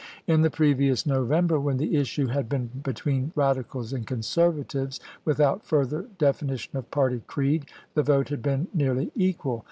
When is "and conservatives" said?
3.93-4.99